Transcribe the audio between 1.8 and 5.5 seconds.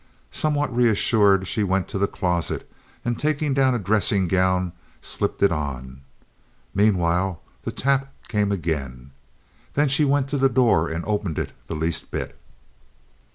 to the closet, and taking down a dressing gown, slipped